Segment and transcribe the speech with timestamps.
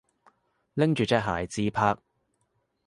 [0.73, 1.95] 拎住隻鞋自拍